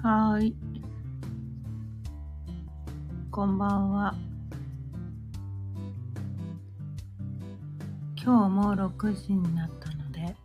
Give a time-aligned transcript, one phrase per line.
[0.00, 0.54] はい。
[3.32, 4.14] こんばんは。
[8.16, 10.36] 今日も6時になったので、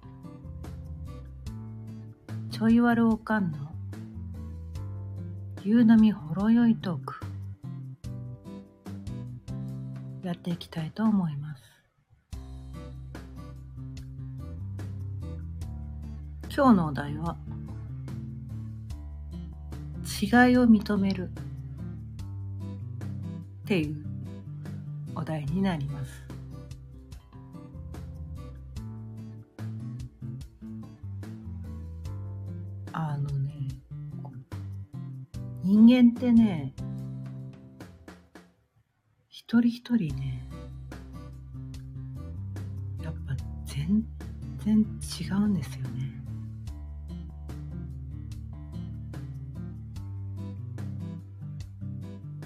[2.49, 3.71] ちょいわるおかんの
[5.63, 7.23] 夕飲みほろ酔いトーク、
[10.23, 11.61] やっていきたいと思います。
[16.49, 17.37] 今日のお題は、
[20.23, 21.29] 違いを認める
[23.63, 24.05] っていう
[25.15, 26.11] お題になります。
[32.93, 33.67] あのね、
[35.61, 36.73] 人間ってね、
[39.27, 40.47] 一人一人ね、
[43.03, 44.05] やっぱ全
[44.59, 44.77] 然
[45.19, 45.82] 違うんですよ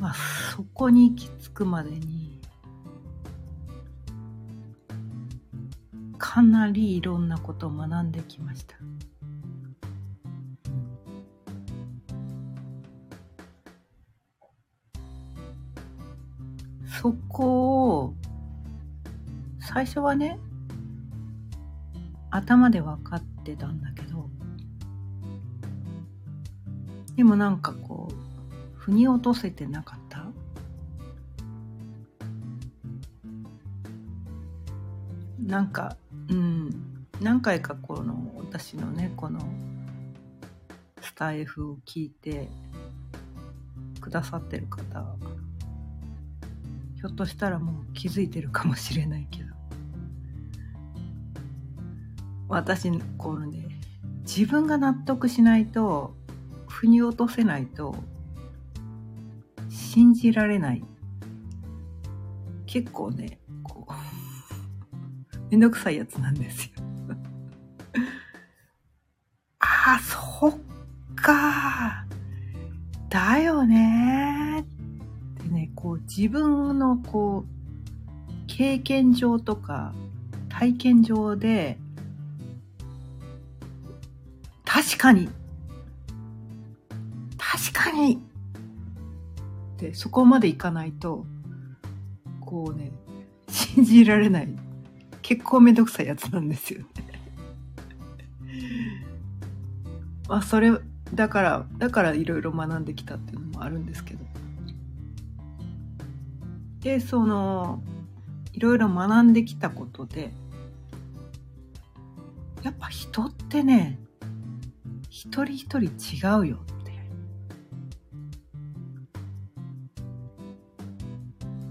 [0.10, 0.14] あ、
[0.56, 2.42] そこに行き着くまでに、
[6.18, 8.76] かなりいろんなことを学んできました。
[17.02, 18.14] そこを、
[19.60, 20.40] 最初はね、
[22.32, 24.30] 頭で分かってたんだけど、
[27.16, 28.27] でもなんかこう、
[28.88, 30.28] 腑に落とせてなかった？
[35.46, 35.98] なんか
[36.30, 36.70] うん。
[37.20, 39.42] 何回かこの私のねこの
[41.02, 42.48] スタイフを聞いて
[44.00, 45.04] くださってる方
[46.96, 49.54] ひょっとしたらもう気づいてるかもしれないけど。
[52.48, 53.68] 私このね
[54.22, 56.16] 自分が納得しないと
[56.70, 57.96] 腑に落とせないと
[59.98, 60.84] 信じられない。
[62.68, 63.94] 結構ねこう
[65.50, 66.74] めんどくさいやつなんですよ。
[69.58, 70.58] ああそっ
[71.16, 72.06] か
[73.10, 74.64] だよねっ
[75.44, 77.50] てねこう自分のこう
[78.46, 79.96] 経験上とか
[80.48, 81.80] 体験上で
[84.64, 85.28] 確かに
[87.40, 88.27] 確かに
[89.78, 91.26] ってそこまでいかないと
[92.42, 92.92] こうね
[93.48, 94.50] 信じられない。
[95.22, 96.88] 結構めんどくさいやつなんですよね。
[100.28, 100.72] まあそれ
[101.14, 104.26] だからだからいろいろ学んできたっていうのもあるんですけど。
[106.80, 107.84] でその
[108.54, 110.32] いろいろ学んできたことで
[112.64, 114.00] やっぱ人ってね
[115.10, 116.60] 一人一人違うよ。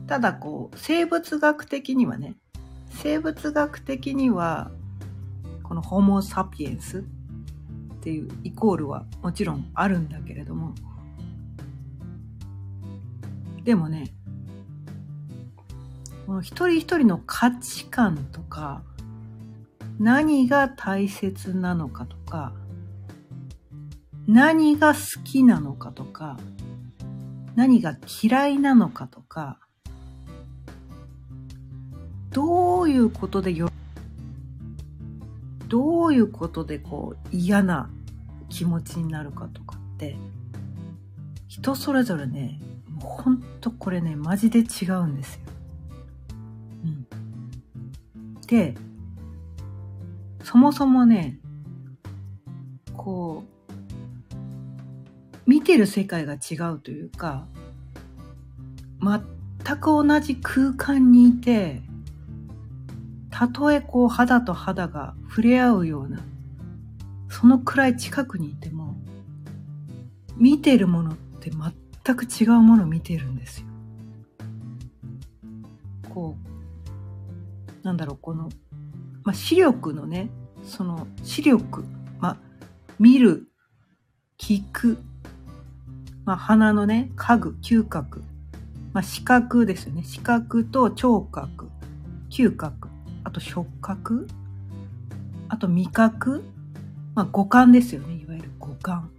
[0.06, 2.36] ただこう生物学的にはね
[2.90, 4.70] 生物学的には
[5.62, 7.02] このホモ・サピエンスっ
[8.00, 10.74] ていうイコールはもちろんあるんだけれども
[13.64, 14.14] でもね
[16.26, 18.82] この一人一人の価値観とか
[19.98, 22.52] 何が大切なのかとか
[24.28, 26.36] 何が好きなのかとか
[27.54, 29.58] 何が嫌いなのかとか
[32.36, 33.70] どういうことでよ
[35.68, 37.88] どういうことでこう嫌な
[38.50, 40.18] 気持ちになるかとかって
[41.48, 42.60] 人それぞれね
[42.90, 45.40] もうほんとこれねマジで違うんですよ。
[46.84, 48.74] うん、で
[50.44, 51.38] そもそもね
[52.94, 53.44] こ
[54.36, 57.46] う見てる世界が違うというか
[59.00, 61.80] 全く同じ空間にいて
[63.38, 66.20] たとえこう肌と肌が触れ合うような
[67.28, 68.96] そのくらい近くにいても
[70.38, 73.66] 見てるものって全く違うものを見てるんですよ。
[76.08, 76.34] こ
[77.82, 78.48] うなんだろうこの、
[79.22, 80.30] まあ、視力のね
[80.64, 81.84] その視力、
[82.18, 82.36] まあ、
[82.98, 83.48] 見る
[84.38, 84.96] 聞く、
[86.24, 88.22] まあ、鼻のね家具嗅覚、
[88.94, 91.68] まあ、視覚ですよね視覚と聴覚
[92.30, 92.95] 嗅覚
[93.26, 94.28] あと触覚？
[95.48, 96.44] あと味覚？
[97.16, 98.22] まあ五感ですよね。
[98.22, 99.10] いわゆる五感。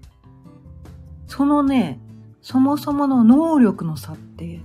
[1.28, 2.00] そのね、
[2.42, 4.62] そもそもの能力の差って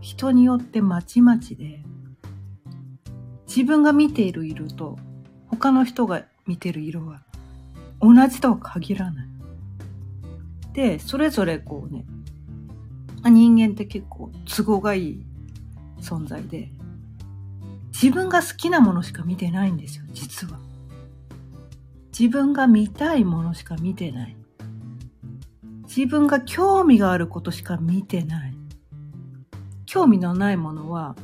[0.00, 1.82] 人によってまちまちで、
[3.46, 4.98] 自分が見ている色と
[5.48, 7.20] 他の人が見てる色は
[8.00, 9.28] 同じとは限らない。
[10.72, 12.06] で、それぞれこうね、
[13.22, 15.26] 人間って結構都合がいい
[16.00, 16.72] 存在で、
[18.00, 20.60] 自分が好きなものしか見てないんですよ、実は。
[22.16, 24.36] 自分が見たいものしか見てない。
[25.88, 28.54] 自分が興味があることしか見てない。
[29.84, 31.16] 興味のないものは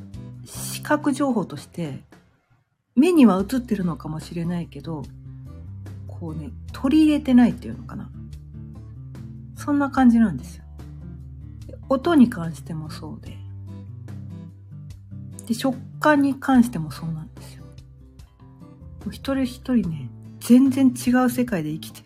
[0.44, 2.02] 視覚情報として
[2.96, 5.04] 目には映ってるのかもしれないけど、
[6.08, 8.10] こうね、取り入れてないっていうのかな。
[9.54, 10.64] そんな感じなんですよ。
[11.88, 13.43] 音に関してもそうで。
[15.46, 17.64] で、食感に関してもそうなんですよ。
[19.10, 20.10] 一人一人ね、
[20.40, 22.04] 全然違う世界で生きてる。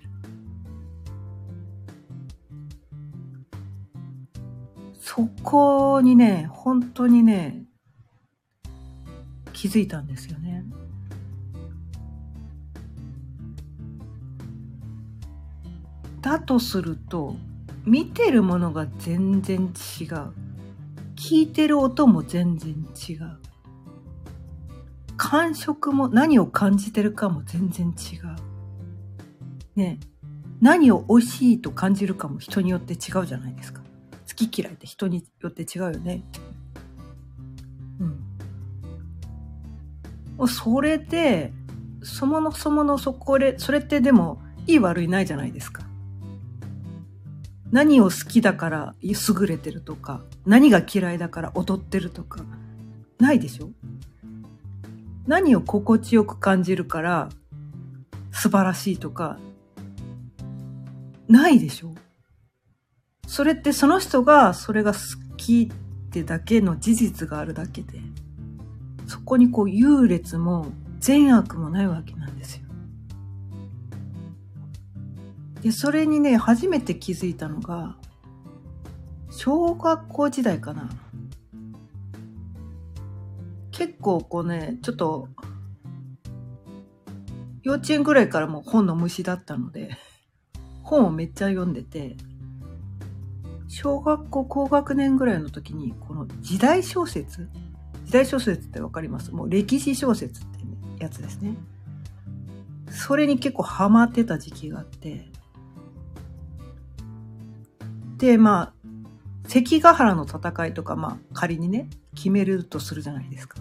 [5.00, 7.64] そこにね、本当にね、
[9.52, 10.64] 気づいたんですよね。
[16.20, 17.36] だとすると、
[17.84, 20.47] 見てるものが全然違う。
[21.18, 22.72] 聞いてる音も全然
[23.08, 23.38] 違う。
[25.16, 28.36] 感触も何を感じてるかも全然違う。
[29.74, 29.98] ね
[30.60, 33.82] 何を美味しいと感じるかも人によって違うじゃないですか。
[34.28, 36.22] 好き嫌いって人によって違うよね。
[40.38, 40.48] うん。
[40.48, 41.52] それで、
[42.02, 45.87] そものそものそこで、それってでも、いい悪いないじゃないですか。
[47.70, 49.14] 何を好きだから優
[49.46, 52.44] れてるとか、何が嫌いだから踊ってるとか、
[53.18, 53.70] ないでしょ？
[55.26, 57.28] 何を心地よく感じるから
[58.30, 59.38] 素晴らしいとか、
[61.28, 61.94] ないでしょ？
[63.26, 65.00] それってその人がそれが好
[65.36, 68.00] きってだけの事実があるだけで、
[69.06, 72.14] そこにこう優劣も善悪もないわけ。
[75.62, 75.72] で。
[75.72, 77.96] それにね、初めて気づいたのが、
[79.30, 80.88] 小学校時代かな。
[83.70, 85.28] 結構こうね、ちょっと、
[87.62, 89.90] 幼稚園ぐらいからもう本の虫だったので、
[90.82, 92.16] 本をめっちゃ読んでて、
[93.68, 97.48] 小学校高学年ぐらいの時に、この時代小説
[98.06, 99.30] 時代小説ってわかります？
[99.32, 100.58] もう歴史小説って
[101.04, 101.54] やつですね。
[102.90, 105.30] それに結構ハマってた時期があって、
[108.18, 108.72] で、まあ、
[109.46, 113.56] 関ヶ原の戦いとか、まあ、仮にね、決めるとするじゃないですか。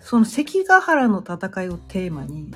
[0.00, 2.54] その関ヶ原の戦いをテーマに、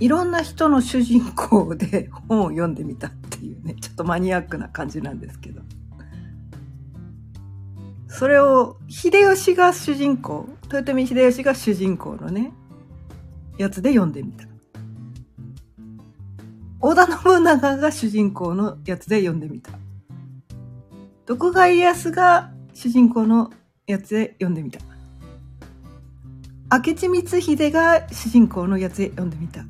[0.00, 5.60] いろんな人の主人公で本を読んでみたっていうね、 ちょっとマニアックな感じなんですけど。
[8.08, 12.52] それを、秀吉が主人公、豊臣秀吉が主人公のね、
[13.58, 14.53] やつで読んでみた。
[16.86, 19.72] 織田信長が主人公のやつで読んでみた。
[21.24, 23.50] 徳川家康が主人公の
[23.86, 24.80] やつで読んでみた。
[26.70, 29.64] 明智光秀が主人公のやつで読んでみた。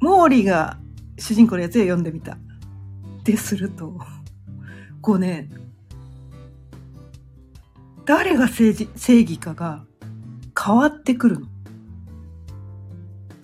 [0.00, 0.78] 毛利が
[1.18, 2.38] 主人公のやつで読んでみた。
[3.22, 3.92] ですると、
[5.02, 5.50] こうね、
[8.06, 9.84] 誰が正義かが
[10.58, 11.49] 変わってくるの。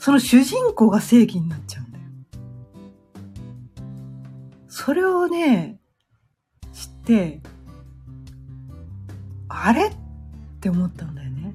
[0.06, 2.04] その主人公が正義になっちゃうんだよ。
[4.68, 5.80] それをね、
[6.72, 7.40] 知って、
[9.48, 9.88] あれ？
[9.88, 9.92] っ
[10.60, 11.52] て思ったんだよね。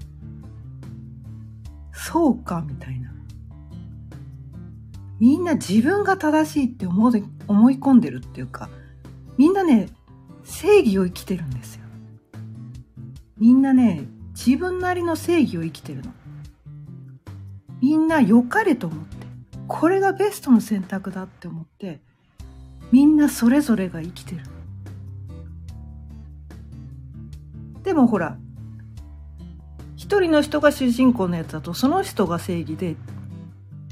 [1.94, 3.14] そうか、みたいな。
[5.22, 8.70] みんな自分が正しいって思い思い込んでるっていうか、
[9.38, 9.88] みんなね、
[10.44, 11.86] 正義を生きてるんですよ。
[13.38, 16.12] みんなね、自分なりの正義を生きてるの。
[17.82, 19.28] みんな良かれと思って、
[19.68, 22.00] これがベストの選択だって思って、
[22.92, 24.42] みんなそれぞれが生きてる。
[27.84, 28.38] でもほら、
[29.96, 32.96] 一人の人が主人公のやつだと、その人が正義で、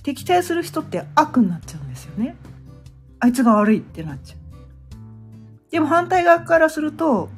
[0.03, 2.35] 敵対する人って悪になっちゃうんですよね。
[3.19, 4.39] あいつが悪いってなっちゃう。
[5.71, 7.29] でも反対側からすると、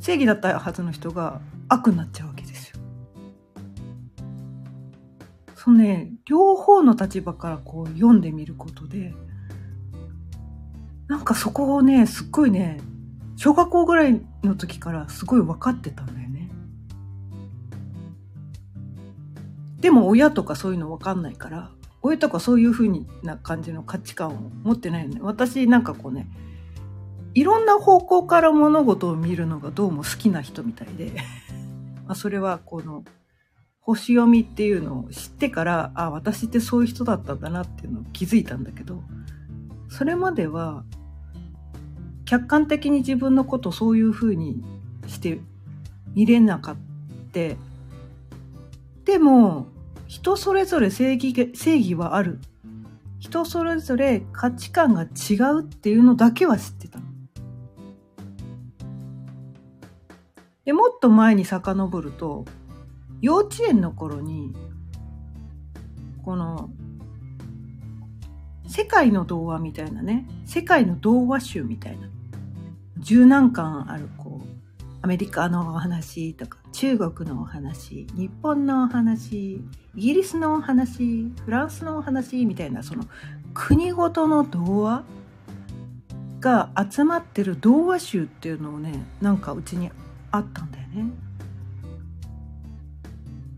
[0.00, 2.33] 正義だったはずの人が悪になっちゃう
[5.64, 9.14] そのね、両方の立場からこう読んでみることで、
[11.08, 12.82] なんかそこをね、すっごいね、
[13.36, 16.50] 小学校ぐらいの時からすごい分かってたんだよね。
[19.80, 21.70] でも親とかそういうの分かんないから、
[22.02, 22.90] 親とかそういう風
[23.22, 25.20] な感じの価値観を持ってないよね。
[25.22, 26.26] 私なんかこうね、
[27.32, 31.12] いろんな方向から物事を見るのがどうも好きな人みたいで
[32.06, 33.02] まあそれはこの
[33.84, 39.02] 星読みっていうのを知ってからあ私ってそういう人だったんだなっていうのを気づいたんだけど
[39.88, 40.84] それまでは
[42.24, 44.64] 客観的に自分のことそういうふうに
[45.06, 45.38] して
[46.14, 46.80] 見れなかった。
[49.04, 49.66] でも
[50.06, 52.38] 人それぞれ正義正義はある。
[53.18, 57.00] 人それぞれ価値観が違うっていうのだけは知ってた
[60.64, 62.44] でもっと前に遡ると
[63.24, 64.54] 幼稚園の頃に
[66.26, 66.68] この
[68.68, 72.10] 世界の童話みたいなね世界の童話集みたいな
[72.98, 79.62] 十何巻あるこうアメリカのお話とか中国のお話日本のお話イ
[79.96, 83.04] ギリスのお話フランスのお話みたいなその
[83.54, 85.02] 国ごとの童話
[86.40, 89.90] が集まってる童話集っていうのをねなんかうちに
[90.30, 91.33] あったんだよね。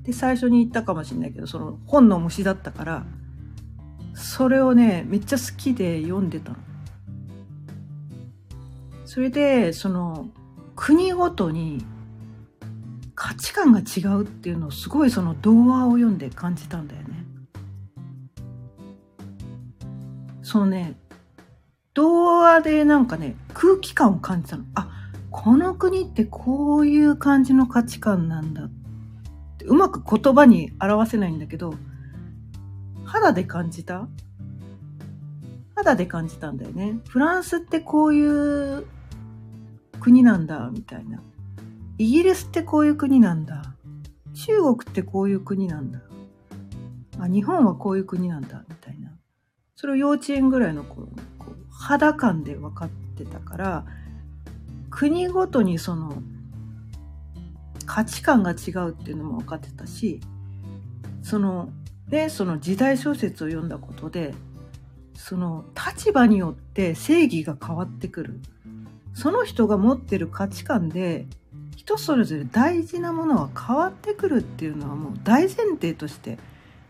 [0.07, 3.05] で最初に言ったかもしれないけどその本の虫だったから
[4.15, 6.57] それをねめっちゃ好きで読んでたの。
[9.05, 10.29] それでその
[10.75, 11.85] 国ごとに
[13.15, 17.09] 価値観が違うっていうのをすごいその童話を読んで感じたんだよね。
[20.43, 20.95] そのね
[21.95, 24.65] 童話でなんかね空気感を感じたの。
[24.77, 24.89] あ
[25.31, 28.69] この国ってこういう感じの価値観なんだ
[29.67, 31.75] うまく言葉に表せないんだけど、
[33.05, 34.09] 肌で感じた？
[35.75, 37.01] 肌で感じたんだよね。
[37.09, 38.87] フランスってこういう
[40.01, 41.21] 国なんだ、みたいな。
[41.99, 43.75] イギリスってこういう国なんだ。
[44.35, 46.01] 中国ってこういう国なんだ。
[47.19, 49.11] あ、日本はこういう国なんだ、みたいな。
[49.75, 51.09] それを幼稚園ぐらいの頃
[51.39, 53.85] こう肌感で分かってたから、
[54.91, 56.23] 国ごとにその
[57.87, 60.21] 価値観が違うっていうのも分かってたし
[61.23, 61.71] その
[62.09, 64.35] でその時代小説を読んだことで
[65.15, 68.41] その立場によって正義が変わってくる。
[69.15, 71.27] その人が持ってる価値観で
[71.75, 76.39] 人それぞれ大事なものは変わってくるっていうのはもう大前提として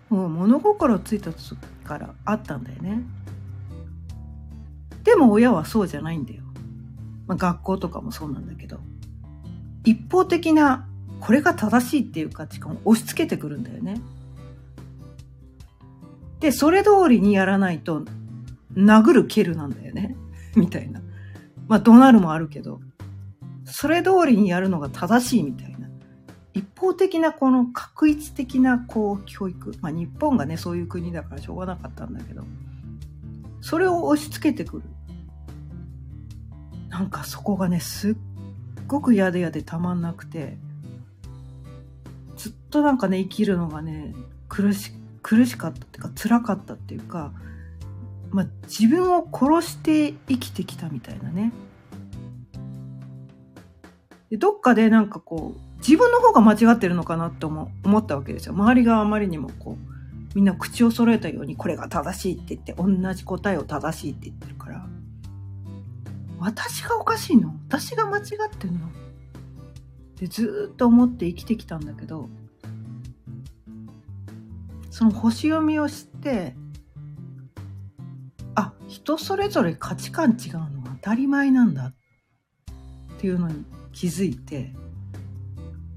[0.09, 3.05] もう物心ついた時からあったんだよね。
[5.05, 6.43] でも親はそうじゃないんだよ、
[7.29, 8.81] まあ、学校とかもそうなんだけど。
[9.87, 10.87] 一方的な
[11.21, 14.00] これが正しいっていう価値観を押し付けてくるんだよね。
[16.40, 18.05] で、それ通りにやらないと、
[18.75, 20.16] 殴る蹴るなんだよね。
[20.55, 21.00] みたいな。
[21.69, 22.81] まあ、怒鳴るもあるけど、
[23.64, 25.88] それ通りにやるのが正しいみたいな。
[26.52, 29.73] 一方的なこの確一的なこう教育。
[29.81, 32.45] まあ、日本がね、そういう国だからしょうがなかったんだけど、
[33.61, 34.83] それを押し付けてくる。
[36.88, 38.16] なんかそこがね、すっ
[38.87, 40.57] ごく嫌で嫌でたまんなくて、
[42.37, 44.14] ずっとなんかね、生きるのがね、
[44.49, 47.33] 苦し、苦しかったっていうか、辛かったっていうか、
[48.31, 51.52] まあ、自分を殺して生きてきたみたいなね。
[54.31, 58.55] でどっかでなんかこう、自分の方が間違ってるのかなって思思ったわけですよ。
[58.55, 59.97] 周りがあまりにもこう、
[60.35, 64.87] みんな口を揃えたようにこれが正しいって言って同じ答えを正しいって言ってるから、
[66.38, 67.55] 私がおかしいの？
[67.69, 68.90] 私が間違ってんの？
[70.19, 72.28] でずっと思って生きてきたんだけど
[74.90, 76.55] その星読みを知って
[78.55, 80.69] あ人それぞれ価値観違うのは
[81.02, 81.95] 当たり前なんだっ
[83.19, 84.73] ていうのに気づいて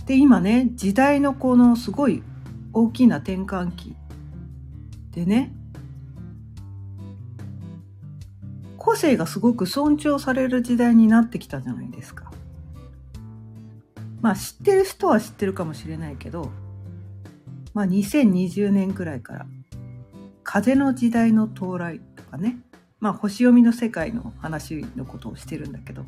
[0.06, 2.22] で今ね時代のこのすごい
[2.74, 3.96] 大きな転換期
[5.12, 5.54] でね
[8.90, 12.32] 個性がすごく尊重される時代になってきたじゃないですか。
[14.20, 16.50] まあ知ってる人は知ってるかもしれないけど、
[17.76, 19.46] まあ2020年くらいから
[20.44, 22.58] 風の時代の到来とかね、
[23.00, 26.04] まあ星読みの世界の話のことをしてるんだけど、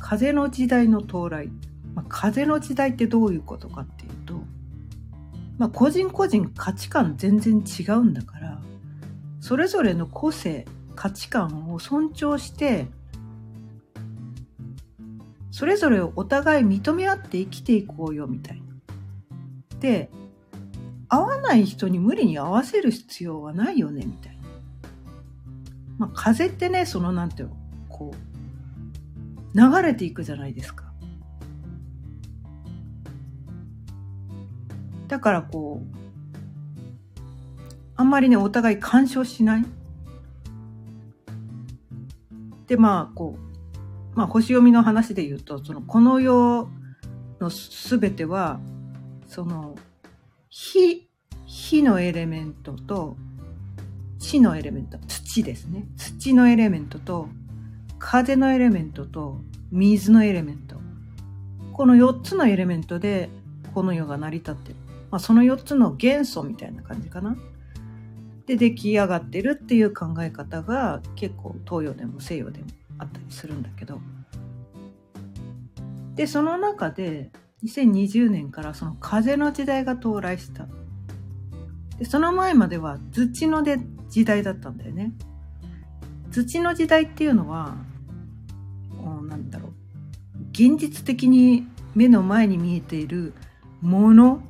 [0.00, 1.48] 風の時代の到来、
[1.92, 4.34] まあ、風の時代ってどういうことかっていうと、
[5.58, 8.62] まあ個人個人価値観全然違うんだから、
[9.40, 10.64] それぞれの個性、
[10.98, 12.88] 価値観を尊重して
[15.52, 18.64] それぞれをお互い認め合って生きていこうよみたいな。
[19.78, 20.10] で
[21.08, 24.42] 合わない人に無理に合わせる必要はないよねみたいな。
[25.98, 27.56] まあ風ってねそのなんていうの
[27.88, 30.92] こう流れていくじゃないですか。
[35.06, 35.96] だからこう
[37.94, 39.77] あんまりねお互い干渉しない。
[42.68, 43.48] でまあこう
[44.14, 46.68] まあ、星読みの話で言うとそのこの世
[47.40, 48.58] の全ては
[49.28, 49.76] その
[50.48, 51.08] 火、
[51.46, 53.16] 火のエレメントと、
[54.18, 55.84] 地のエレメント、土ですね。
[55.96, 57.28] 土のエレメントと、
[57.98, 60.76] 風のエレメントと、水のエレメント。
[61.72, 63.30] この4つのエレメントで、
[63.72, 64.76] この世が成り立ってる。
[65.10, 67.36] まあ、その4つの元素みたいな感じかな。
[68.48, 74.00] で出来上がってるっていう考え方が結構東洋でも西洋でもあったりするんだけど。
[76.14, 77.30] でその中で
[77.62, 80.66] 2020年からその風の時代が到来した。
[81.98, 83.78] でその前までは土ので
[84.08, 85.12] 時代だったんだよね。
[86.30, 87.76] 土の時代っていうのは
[89.28, 89.72] なんだろう。
[90.52, 93.34] 現実的に目の前に見えている
[93.82, 94.42] もの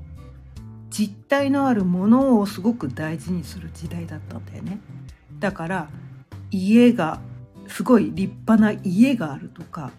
[0.90, 4.80] 実体のあるものをすごく大事にする時代だったんだよね
[5.38, 5.88] だから
[6.50, 7.21] 家が
[7.66, 9.92] すごい立派な家があるとか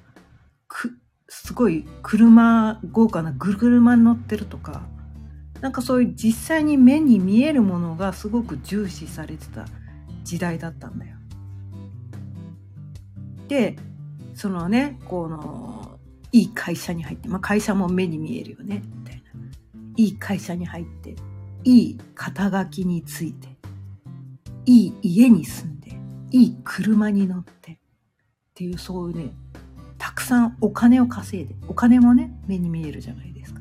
[1.27, 4.81] すごい車豪華なぐるぐる車に乗ってるとか
[5.61, 9.65] なんかそういう実際に目に見えるものがすごく重視されてた
[10.23, 11.17] 時代だったんだよ。
[13.47, 13.75] で
[14.35, 15.99] そのねこの
[16.31, 18.83] いい会社に入って、まあ、会社も目に見えるよね
[19.17, 19.18] い
[19.99, 21.17] いい会社に入って、
[21.65, 23.49] いい肩書きについて、
[24.65, 25.91] いい家に住んで、
[26.31, 27.77] いい車に乗って、っ
[28.53, 29.33] ていうそういうね、
[29.97, 33.59] たくさんお金を稼いで、お金もね、目に見えるじゃないですか。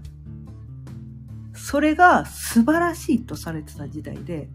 [1.54, 4.48] それが素晴らしいとされてた時代で、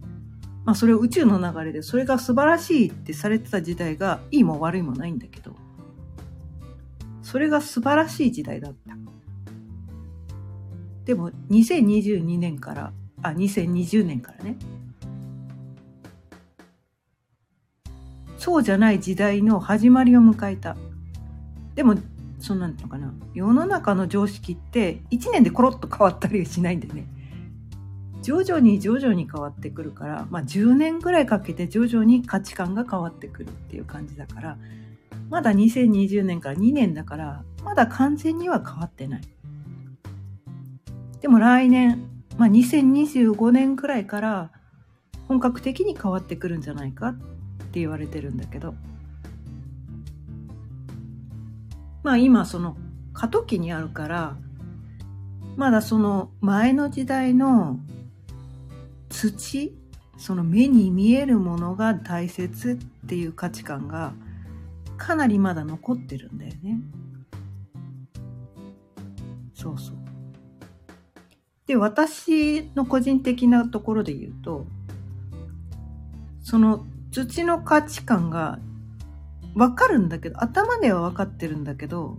[0.64, 5.54] まあそれを宇宙の流れで、それが素晴らしいってされてた時代が、いいも悪いもないんだけど、
[7.22, 8.96] それが素晴らしい時代だった。
[11.06, 14.58] でも2022年からあ2020年からね。
[18.38, 20.76] そうじゃない時代の始まりを迎えた。
[21.76, 21.96] でも
[22.40, 23.14] そうなんのかな。
[23.34, 27.06] 世の中の常識って1年でコロッと変わったりしないんでね。
[28.22, 34.58] 徐々に徐々に変わってくるから、まあ、10年ぐらいかけて徐々に価値観が変わってくるっていう感じだから
[35.30, 39.22] まだ2020年から2年だからまだ完全には変わってない。
[41.24, 42.06] でも来年、
[42.38, 44.52] まあ、2025年くらいから
[45.30, 47.14] 本格的に変わってくるんじゃないかっ
[47.72, 48.76] て言われてるんだけど
[52.04, 52.76] まあ今その
[53.14, 54.36] 過渡期にあるから
[55.56, 57.80] まだその前の時代の
[59.08, 59.74] 土
[60.18, 64.14] その目に見えるものが大切っていう価値観が
[64.98, 66.82] かなりまだ残ってるんだよね。
[69.54, 70.03] そうそう。
[71.68, 74.66] で、私の個人的なところで言うと、
[76.42, 78.60] その土の価値観が
[79.56, 82.18] わかるんだけど、頭では分かってるんだけど、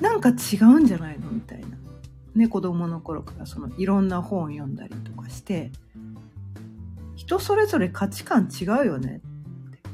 [0.00, 1.66] なんか違うんじゃないのみたいな。
[2.34, 5.72] ね、子供の頃からそのいろんな本を読んだりとかして、
[7.16, 9.22] 人それぞれ価値観違うよね。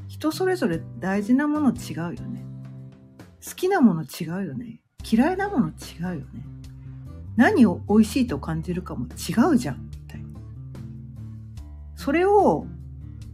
[0.09, 2.45] 人それぞれ大事なもの違うよね。
[3.49, 4.81] 好きなもの違うよね。
[5.11, 6.45] 嫌いなもの違うよね。
[7.37, 10.29] 何を美味しいと感じるかも違うじゃんみたいな。
[11.97, 12.67] それを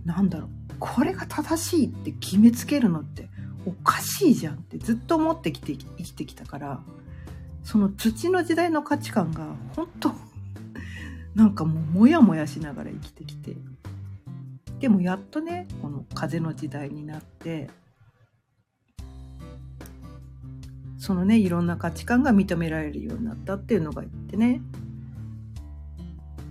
[0.04, 3.28] なんだろうこれが正しいって決めつけるのって
[3.66, 6.80] おかしいじゃんってずっと思ってきて生きてきたから
[7.64, 10.14] その土の時代の価値観が本当
[11.34, 13.56] なんかもうモヤモヤしながら生きてきて。
[14.80, 17.68] でもやっとねこの風の時代になって
[21.08, 24.60] そのねいろんな価値観が認められるようになったっていうのが言ってね。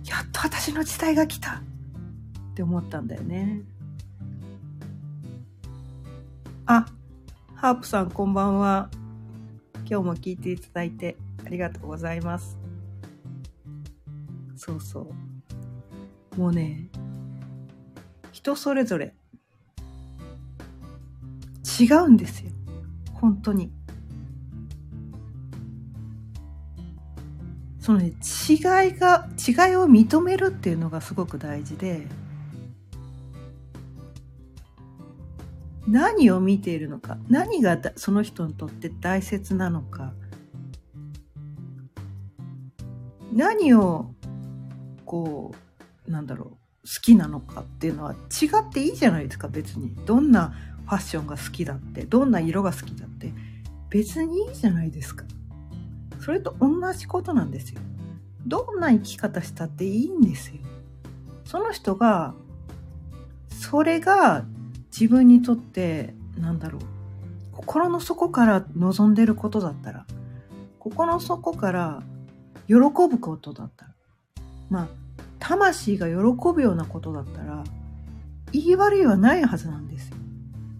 [0.04, 1.62] やっと私の時代が来た。
[2.50, 3.62] って思ったんだよね。
[6.66, 6.86] あ
[7.54, 8.90] ハープさんこんばんは。
[9.88, 11.16] 今日も聞いていただいて
[11.46, 12.58] ありがとうございます。
[14.56, 15.08] そうそ
[16.36, 16.36] う。
[16.36, 16.88] もうね
[18.32, 19.14] 人それぞれ
[21.80, 22.50] 違うんですよ。
[23.12, 23.77] 本当に。
[27.88, 32.06] そのね違いが違いを認めるっていうのがすごく大事で
[35.86, 40.12] 何を見ているのか何がその人にとって大切なのか
[43.32, 44.10] 何を
[45.06, 45.54] こ
[46.06, 46.56] うなんだろう好
[47.00, 49.94] きなのかっていうのは違っていいじゃないですか別に。
[50.04, 50.52] どんな
[50.84, 53.32] ファッションが好きだってどんな色が好きだって。
[53.88, 55.24] 別にいいじゃないですか。
[56.28, 57.80] それと同じことなんですよ。
[58.46, 60.56] どんな生き方したっていいんですよ。
[61.46, 62.34] その人が、
[63.48, 64.44] それが
[64.92, 66.82] 自分にとって、なんだろう、
[67.52, 70.04] 心の底から望んでることだったら、
[70.78, 72.02] 心の底から
[72.66, 73.94] 喜ぶことだったら、
[74.68, 74.88] まあ、
[75.38, 76.14] 魂が喜
[76.54, 77.64] ぶようなことだったら、
[78.52, 80.18] 言い悪いはないはずなんですよ。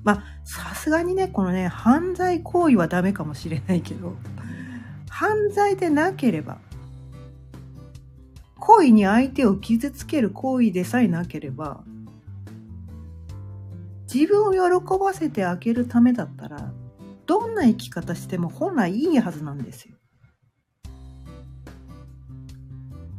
[0.04, 4.14] まあ、さすがにね、このね、犯罪行為はダメかもしれないけど、
[5.18, 6.58] 犯罪でなければ、
[8.60, 11.82] 故意に相手を傷つける行為でさえなければ、
[14.14, 16.72] 自分を喜ばせてあげるためだったら、
[17.26, 19.96] どんな生き方しても本来いいはずなんですよ。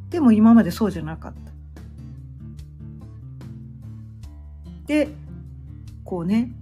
[0.10, 1.52] でも今までそうじゃなかった。
[4.86, 5.10] で、
[6.06, 6.54] こうね、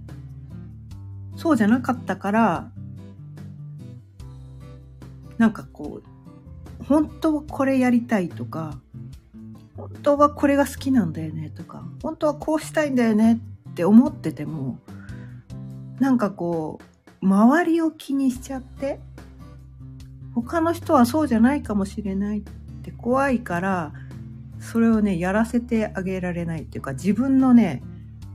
[1.36, 2.72] そうじゃなかったから、
[5.38, 8.78] なんかこう、本当はこれやりたいとか、
[9.76, 14.78] 本当はこれが好きなんだよねとか、本当はこうしたいんだよねって思ってても、
[16.00, 16.80] なんかこ
[17.22, 19.00] う、周りを気にしちゃって、
[20.34, 22.42] 他の人はそうじゃないかもしれないっ
[22.82, 23.92] て怖いから、
[24.60, 27.82] それをね、やらせてあげられないっていうか、自分のね、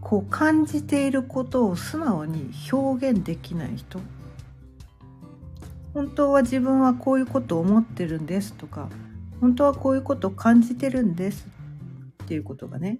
[0.01, 3.99] こう感じていることを素直に表現できない人
[5.93, 8.89] 本当は自分はこういうことを思ってるんですとか
[9.41, 11.47] 本当はこういうことを感じてるんです
[12.23, 12.99] っていうことがね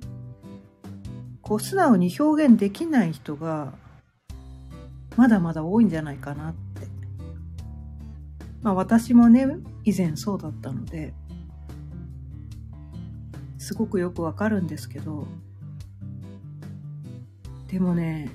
[1.42, 3.74] こう素直に表現できない人が
[5.16, 6.74] まだまだ多いんじゃないかなって。
[8.64, 9.46] まあ私もね
[9.84, 11.14] 以前そうだったので
[13.60, 15.28] すごくよくわかるんですけど
[17.68, 18.32] でもね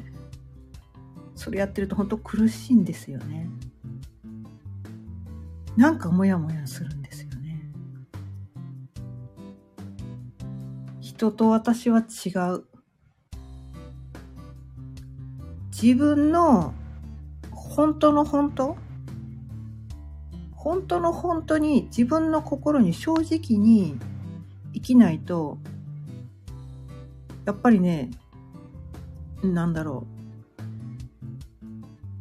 [1.35, 3.49] それやってると本当苦しいんですよね。
[5.79, 7.71] なんかモヤモヤするんですよね
[10.99, 12.65] 人と私は違う
[15.71, 16.75] 自分の
[17.53, 18.77] 本当の本当？
[20.57, 23.97] 本当の本当に自分の心に正直に
[24.75, 25.59] 生きないと
[27.45, 28.11] やっぱりね
[29.45, 30.09] なんだろ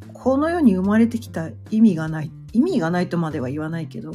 [0.10, 0.14] う。
[0.14, 2.32] この世に生まれてきた意味がない。
[2.58, 4.14] 意味がないとまでは言わないけど、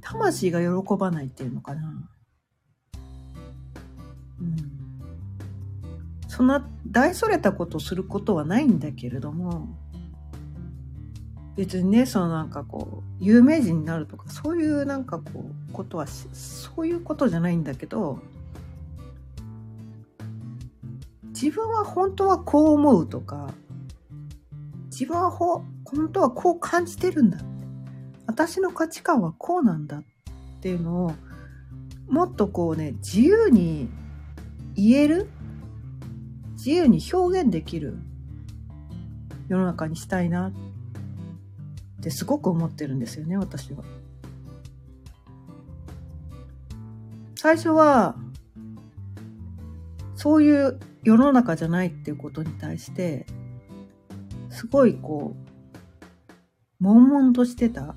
[0.00, 2.08] 魂が喜ばないっていうのかな。
[4.40, 4.56] うん。
[6.28, 9.76] そんな大それたことすることはないんだけれども、
[11.56, 18.20] 別にね、そのなんかこう、有名人になるとか、そういうなんかこう、ことは、そういうことじゃないんだけど、
[21.30, 23.52] 自分は本当はこう思うとか、
[24.90, 25.64] 自分はほ
[25.94, 27.38] 本当はこう感じてるんだ。
[28.26, 30.02] 私の価値観はこうなんだっ
[30.60, 31.12] ていうのを、
[32.08, 33.88] もっとこうね、自由に
[34.74, 35.28] 言える
[36.52, 37.98] 自由に表現できる
[39.48, 40.52] 世の中にしたいなっ
[42.02, 43.82] てすごく思ってるんですよね、私は。
[47.36, 48.16] 最初は、
[50.14, 53.24] そういう世の中じゃないっていうことに対して、
[54.50, 55.49] すごいこう、
[56.80, 57.94] 悶々としてた？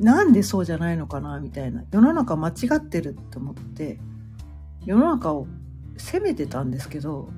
[0.00, 1.38] なんでそうじゃないのかな？
[1.38, 1.84] みたいな。
[1.90, 3.98] 世の中間違ってるって思って、
[4.84, 5.46] 世の中を
[5.96, 7.28] 責めてたんですけど、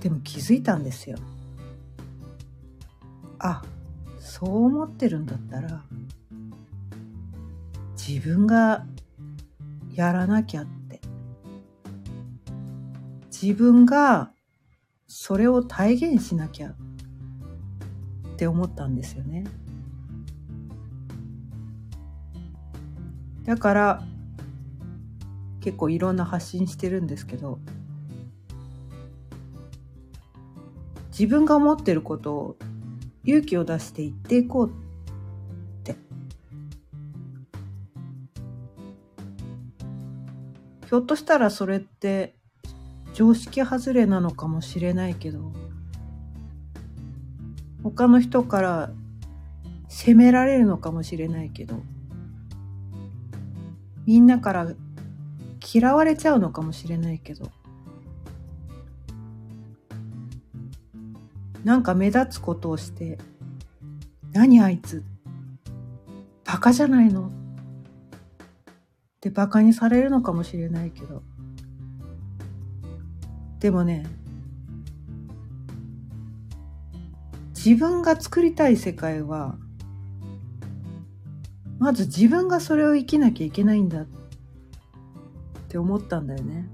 [0.00, 1.16] でも気づいたんですよ。
[3.38, 3.62] あ、
[4.20, 5.82] そう思ってるんだったら、
[7.96, 8.86] 自分が
[9.94, 11.00] やらなきゃって
[13.30, 14.32] 自分が
[15.06, 16.76] それを体現しなきゃっ
[18.34, 19.44] って思ったんですよね。
[23.44, 24.02] だから
[25.60, 27.58] 結構いろんな発信してるんですけど
[31.08, 32.56] 自分が思ってることを
[33.24, 34.72] 勇気を出して言っていこうっ
[35.84, 35.96] て
[40.88, 42.34] ひょっとしたらそれって
[43.12, 45.52] 常識外れなのかもしれないけど
[47.84, 48.90] 他の人から
[49.88, 51.76] 責められるのかもしれないけど
[54.06, 54.72] みんなから
[55.72, 57.52] 嫌われちゃうのかもしれないけど
[61.62, 63.18] なんか目立つことをして
[64.32, 65.04] 何あいつ
[66.44, 67.30] バカじゃないのっ
[69.20, 71.22] てバカにされるのかもしれないけど。
[73.60, 74.04] でもね、
[77.64, 79.56] 自分が作りたい世界は、
[81.78, 84.06] まず自分がそれを生きなきゃいけないんだっ
[85.68, 86.68] て思ったんだよね。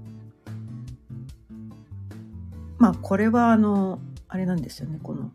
[2.77, 5.31] まあこれはあの、あれなんですよね、この、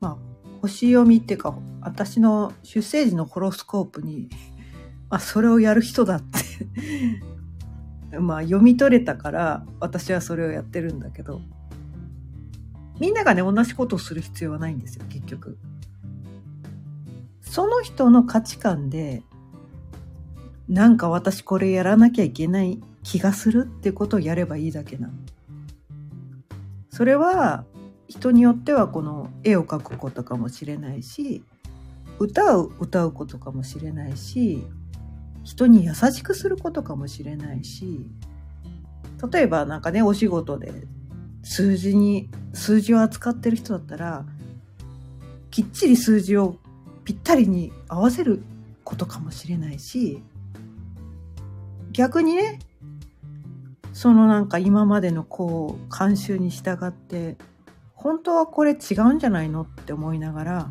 [0.00, 0.16] まあ
[0.62, 4.30] 星読みっていうか私の出生時のホロスコープに、
[5.10, 6.22] あ、それをやる人だっ
[8.10, 11.42] て まあ読み取れたから私はそれをやってるんだけど、
[13.02, 15.58] みんながね、同じことをする必要はないんですよ、結局。
[17.40, 19.24] その人の価値観で、
[20.68, 25.10] なんか私これやらなきゃいけない気がするってことをやればいいだけな。
[26.90, 27.64] それは
[28.06, 31.42] 人によってはこの絵を描くことかもしれないし
[32.20, 34.62] 歌を歌うことかもしれないし
[35.42, 38.06] 人に優しくすることかもしれないし
[39.32, 40.86] 例えばなんかねお仕事で
[41.42, 44.24] 数字に数字を扱ってる人だったら
[45.50, 46.56] きっちり数字を
[47.04, 48.42] ぴったりに合わせる
[48.84, 50.22] ことかもしれないし
[51.92, 52.58] 逆にね
[53.92, 57.36] そのなんか今までのこう慣習に従って
[57.94, 60.70] 本当はこれ違うんじゃないのって思いながら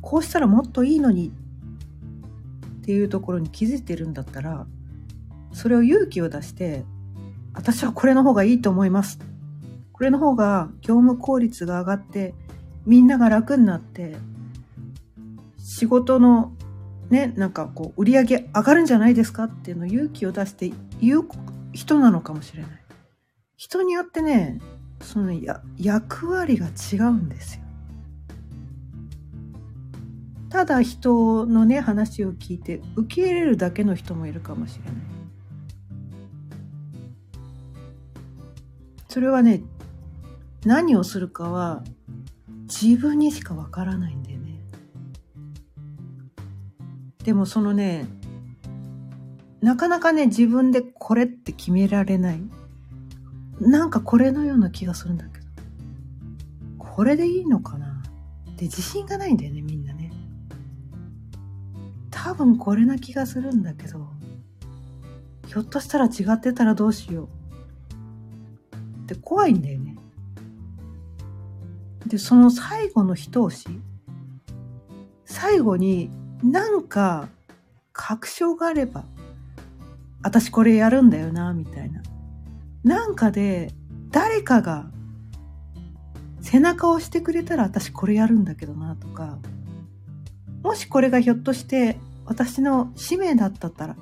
[0.00, 1.32] こうしたらもっといいのに
[2.82, 4.66] っていうところに気づいてるんだったら
[5.52, 6.84] それを勇気を出して
[7.54, 9.18] 私はこれの方がいいと思います。
[9.92, 12.34] これの方が業務効率が上がって
[12.84, 14.16] みんなが楽になって
[15.58, 16.52] 仕事の
[17.10, 19.44] ねなんかこう売り上げ上がるんじゃないですか？
[19.44, 21.28] っていうのを勇気を出して言う
[21.72, 22.70] 人なのかもしれない。
[23.56, 24.60] 人によってね
[25.00, 27.62] そのや役割が違うんですよ。
[30.50, 35.13] ただ人のね話を聞いて受け入れるだけの人もいるかもしれない。
[39.14, 39.62] それはね
[40.64, 41.84] 何をするかは
[42.62, 44.58] 自分にしかわからないんだよね。
[47.22, 48.06] でもそのね
[49.60, 52.42] なかなかね自分でこれって決められない。
[53.60, 55.46] なんかこれのような気がするんだけど。
[56.76, 58.02] これでいいのかな？
[58.50, 60.10] って自信がないんだよねみんなね。
[62.10, 64.08] 多分これな気がするんだけど。
[65.46, 67.43] ひょっとしたら違ってたらどうしよう。
[69.04, 69.96] って怖いんだよね。
[72.06, 73.66] でその最後の一押し
[75.24, 76.10] 最後に
[76.42, 77.28] なんか
[77.92, 79.04] 確証があれば
[80.22, 82.02] 私これやるんだよなみたいな。
[82.82, 83.72] なんかで
[84.10, 84.86] 誰かが
[86.42, 89.38] 背中を押してくれたら私これやるんだけどなとか
[90.62, 93.96] もしこれがひょっとして私の使命だったったら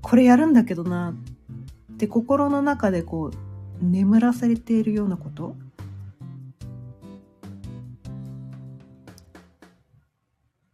[0.00, 1.14] これやるんだけどな
[1.92, 3.47] って心の中でこう
[3.80, 5.56] 眠らされているようなこと？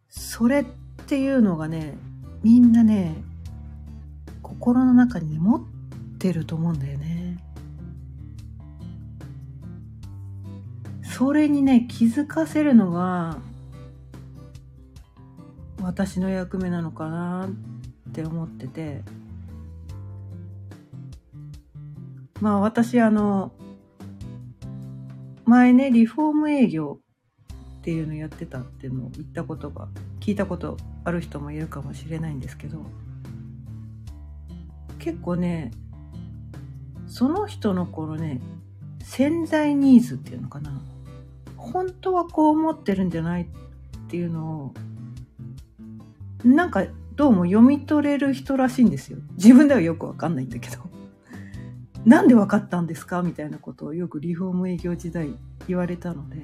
[0.09, 0.65] それっ
[1.07, 1.97] ていうのがね
[2.43, 3.15] みんなね
[4.41, 5.61] 心の中に持っ
[6.19, 7.37] てると思うんだよね。
[11.03, 13.37] それにね気づかせるのが
[15.81, 19.01] 私の役目なのかなって思ってて
[22.41, 23.51] まあ私あの
[25.45, 26.99] 前ねリフォーム営業
[27.79, 29.87] っていうのやってたっていうのを言ったことが
[30.19, 32.83] 聞いたことある人もいるかもしれないんですけど
[34.99, 35.71] 結構ね
[37.07, 38.41] その人の頃ね
[39.03, 40.81] 潜在ニーズっていうのかな。
[41.57, 43.47] 本当はこう思ってるんじゃないっ
[44.07, 44.73] ていうのを
[46.43, 49.17] なんかどうも読み取れる人らしいんですよ。
[49.35, 50.94] 自分ではよくわかんないんだけど。
[52.05, 53.21] なんでわかったんですか？
[53.23, 55.35] みたいなことをよくリフォーム営業時代
[55.67, 56.37] 言われたので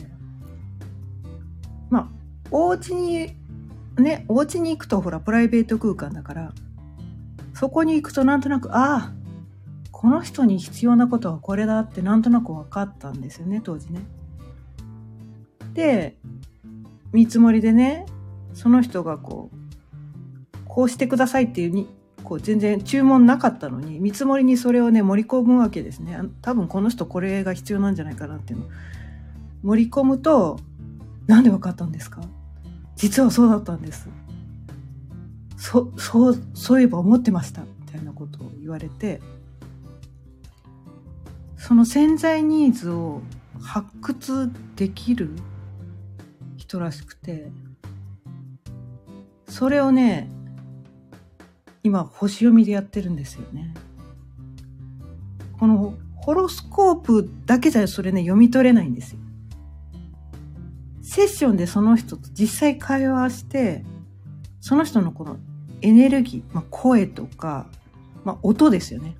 [1.89, 2.07] まあ
[2.49, 3.35] お家に
[3.97, 6.53] ねお家に行くとほらプライベート空間だから
[7.53, 9.13] そこに行くとなんとなく、ああ、
[9.91, 14.01] この人に必要なことはこれだってなんとなく分かったんですよね、当時ね。
[15.75, 16.17] で、
[17.11, 18.07] 見積もりでね、
[18.55, 21.87] その人がこう、こうしてくださいっていうに、
[22.23, 26.19] こう全然注文なかったのに、見積もりにそれをね、盛り込むわけですね。
[26.41, 28.65] 多分この人これが必要なんじゃないかなっていうの。
[29.63, 30.59] 盛り込むと、
[31.27, 32.21] なんで分かったんですか？
[32.95, 34.09] 実はそうだったんです。
[35.57, 39.21] そそうそういえば思ってましたみたいなことを言われて
[41.55, 43.21] その潜在ニーズを
[43.61, 45.29] 発掘できる
[46.57, 47.51] 人らしくて
[49.47, 50.31] それをね
[51.83, 53.73] 今星読みでやってるんですよね。
[55.59, 59.19] このホロスコープだけじゃそれね読み取れないんですよ。
[61.01, 63.83] セッションでその人と実際会話して
[64.59, 65.37] その人のこの
[65.81, 67.67] エネルギー、まあ、声とか、
[68.23, 69.15] まあ、音ですよね。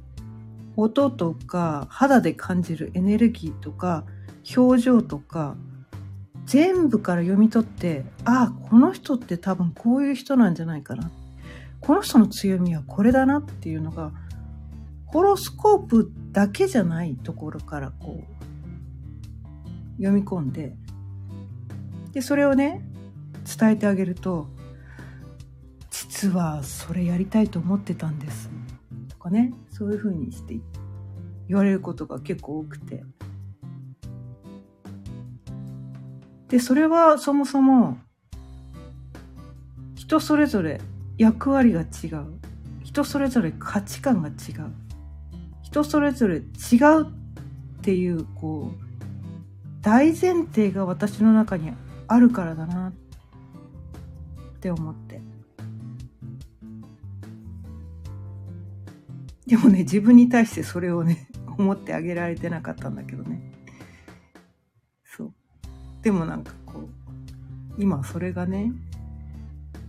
[0.78, 4.06] 音とか肌で感じるエネルギーとか
[4.56, 5.56] 表情とか
[6.46, 11.12] 全部から読み取ってああこの人って多分こういう人なんじゃないかな
[11.82, 14.12] この人の強みはこれだなっていうのが
[15.08, 20.76] ホロスコープだけじゃないところからこう読み込んで
[22.14, 22.82] でそれをね
[23.60, 24.48] 伝えてあげると
[25.90, 28.50] 実はそれやりたいと思ってたんです
[29.10, 30.60] とかねそういうふうにして
[31.48, 33.04] 言われることが結構多くて。
[36.52, 37.98] でそれはそもそも
[39.96, 40.82] 人それぞれ
[41.18, 42.40] 役割が違う。
[42.84, 44.36] 人それぞれ価値観が違う。
[45.62, 48.92] 人それぞれ違うっていうこう
[49.82, 51.72] 大前提が私の中に
[52.08, 52.94] あるからだなっ
[54.60, 55.22] て思って。
[59.48, 63.42] でもね自分に対してそれをね 思ってあげられてなかったんだけどね。
[65.04, 65.34] そう。
[66.02, 68.72] でもなんかこう今それがね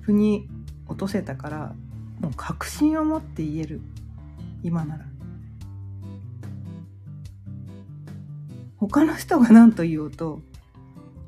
[0.01, 0.49] 腑に
[0.89, 1.75] 落とせたから
[2.21, 3.81] もう確信を持って言える。
[4.63, 5.05] 今なら。
[8.77, 10.41] 他の人が何と言おうと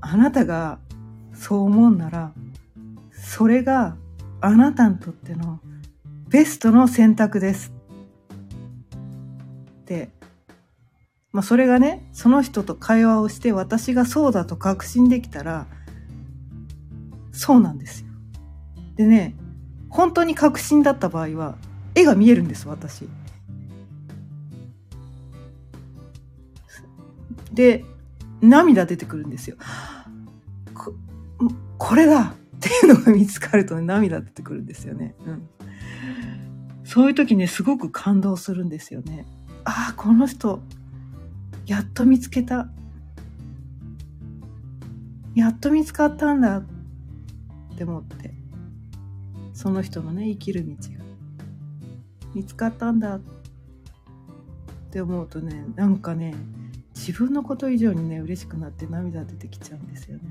[0.01, 0.81] あなたが
[1.35, 2.33] そう思うなら
[3.13, 3.97] それが
[4.41, 5.61] あなたにとっての
[6.29, 7.73] ベストの選択です。
[9.83, 10.11] って。
[11.33, 15.67] まあそれがねその人と会話をして私がそうだと確信できたら
[17.33, 18.09] そうなんですよ。
[18.97, 19.35] でね
[19.95, 21.55] 本当に確信だった場合は
[21.95, 23.09] 絵が見えるんです私。
[27.53, 27.85] で
[28.41, 29.57] 涙出てくるんですよ。
[30.75, 30.93] こ
[31.79, 32.35] これだ！
[32.57, 35.49] っていうのが見つかると、ね、涙出てくるんですよね、うん、
[36.85, 39.27] そういう時ねすごく感動するんですよね。
[39.65, 40.61] ああこの人
[41.67, 42.69] やっと見つけた。
[45.37, 46.59] やっと見つかったんだ。
[46.59, 46.65] っ
[47.77, 48.35] て思って。
[49.55, 51.05] その人のね生きる道が
[52.35, 53.21] 見つかったんだっ
[54.91, 56.35] て思うとねなんかね
[56.95, 60.25] 自分のこと以上にね嬉しくなって涙出てきちゃうんですよね。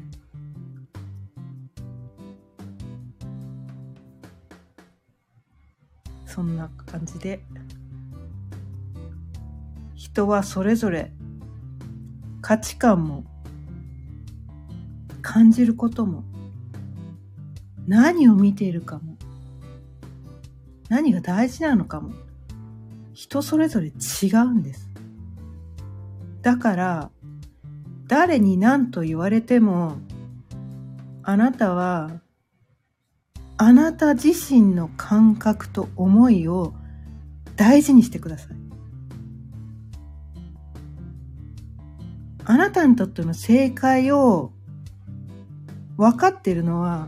[6.26, 7.44] そんな感じで
[9.94, 11.12] 人はそれぞれ
[12.42, 13.24] 価値観も
[15.22, 16.24] 感じることも
[17.88, 19.13] 何を見ているかも
[20.94, 22.14] 何が大事なのかも
[23.16, 24.92] 人それぞれ違うんです
[26.44, 27.10] だから
[28.06, 29.98] 誰に何と言われても
[31.24, 32.12] あなたは
[33.58, 36.76] あなた自身の感覚と思いを
[37.56, 38.58] 大事にしてください。
[42.46, 44.52] あなたにとっての正解を
[45.98, 47.08] 分かっているのは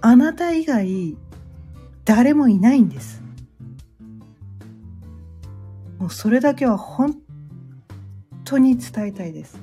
[0.00, 1.16] あなた以外
[2.08, 3.22] 誰もいないんです。
[5.98, 7.18] もうそれだけは本
[8.46, 9.60] 当に伝えたいです。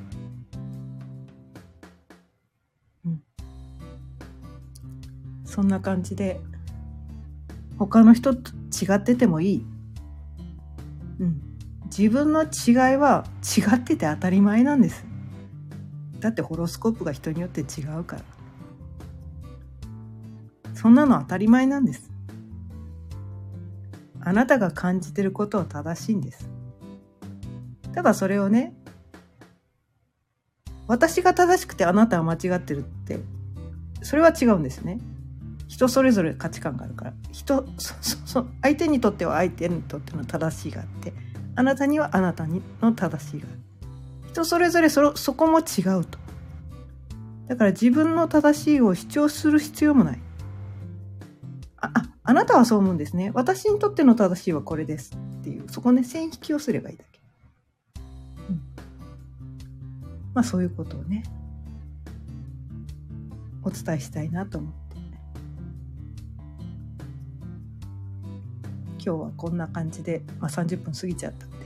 [3.04, 3.24] うん。
[5.44, 6.40] そんな感じで
[7.80, 9.66] 他の人と違っててもいい。
[11.22, 11.42] うん。
[11.86, 13.26] 自分の違いは
[13.58, 15.04] 違ってて当たり前なんです。
[16.20, 18.22] だってホロスコープが人によって違うから。
[20.76, 22.14] そんなの当たり前なんです。
[24.26, 26.50] あなたが感じてることは正しいんです。
[27.94, 28.74] ただそれをね、
[30.88, 33.20] 私が正しくてあなたは間違ってるって、
[34.02, 35.00] それは違うんですね。
[35.68, 37.14] 人それぞれ価値観があるから。
[37.32, 41.14] 人、そ、そ、そ相手にとっては相手にとっての正しいがあって、
[41.56, 43.60] あなたにはあなたにの正しいがある。
[44.32, 46.18] 人それぞれそ、そこも違うと。
[47.48, 50.20] だから自分の正しいを主張する必要もない。
[51.78, 53.32] あ、あ、あなたはそう思うんですね。
[53.36, 57.22] 私にとっての正しいはこれですっていう、そこね、線引きをすればいいだけ。
[58.50, 58.62] うん。
[60.34, 61.24] まあそういうことをね、
[63.64, 64.86] お伝えしたいなと思って。
[69.06, 71.58] 今日はこんな感じで、まあ、30分過ぎちゃったんで、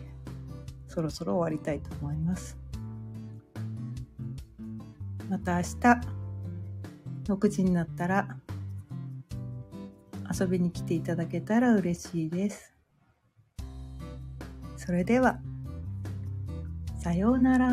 [0.89, 2.57] そろそろ終わりたいと思います。
[5.29, 5.67] また明日、
[7.31, 8.37] 6時になったら、
[10.31, 12.73] 遊びに来ていただけたら嬉しいです。
[14.77, 15.39] それでは、
[16.99, 17.69] さようなら。